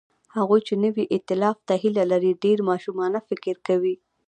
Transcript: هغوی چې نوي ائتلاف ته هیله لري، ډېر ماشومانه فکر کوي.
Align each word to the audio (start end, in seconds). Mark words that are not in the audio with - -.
هغوی 0.35 0.59
چې 0.67 0.73
نوي 0.83 1.03
ائتلاف 1.15 1.57
ته 1.67 1.73
هیله 1.83 2.03
لري، 2.11 2.31
ډېر 2.43 2.57
ماشومانه 2.69 3.19
فکر 3.29 3.55
کوي. 3.67 3.95